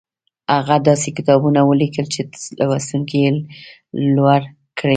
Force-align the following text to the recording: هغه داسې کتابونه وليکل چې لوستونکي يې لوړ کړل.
هغه 0.57 0.75
داسې 0.89 1.09
کتابونه 1.17 1.59
وليکل 1.63 2.05
چې 2.13 2.21
لوستونکي 2.59 3.17
يې 3.23 3.31
لوړ 4.15 4.41
کړل. 4.77 4.89